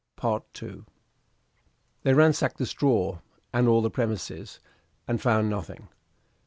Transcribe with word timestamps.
CHAPTER 0.19 0.65
II 0.67 0.81
They 2.01 2.15
ransacked 2.15 2.57
the 2.57 2.65
straw, 2.65 3.19
and 3.53 3.67
all 3.67 3.83
the 3.83 3.91
premises, 3.91 4.59
and 5.07 5.21
found 5.21 5.47
nothing. 5.47 5.89